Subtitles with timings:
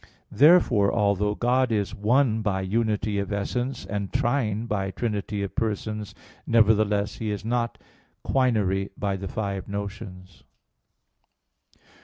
[0.31, 6.15] Therefore, although God is one by unity of essence, and trine by trinity of persons,
[6.47, 7.77] nevertheless He is not
[8.25, 10.43] quinary by the five notions.